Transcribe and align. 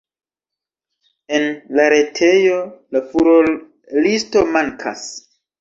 En 1.39 1.45
la 1.79 1.85
retejo 1.95 2.57
la 2.97 3.05
furorlisto 3.13 4.47
mankas. 4.57 5.07